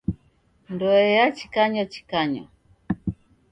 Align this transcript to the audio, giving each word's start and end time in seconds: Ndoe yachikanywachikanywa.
Ndoe 0.73 1.03
yachikanywachikanywa. 1.17 2.47